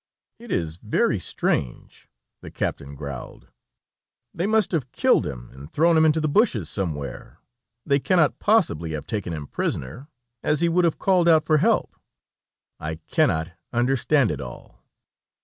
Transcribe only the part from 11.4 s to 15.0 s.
for help. I cannot understand it all."